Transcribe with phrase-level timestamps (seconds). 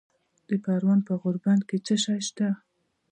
[0.49, 2.47] د پروان په غوربند کې څه شی شته؟